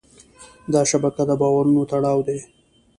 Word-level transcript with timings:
دا 0.73 0.81
شبکه 0.91 1.23
د 1.29 1.31
باورونو 1.41 1.81
تړاو 1.91 2.19
دی. 2.27 2.39